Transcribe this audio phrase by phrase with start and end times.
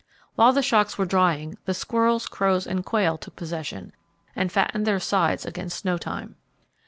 [0.33, 3.93] While the shocks were drying, the squirrels, crows, and quail took possession,
[4.35, 6.37] and fattened their sides against snow time.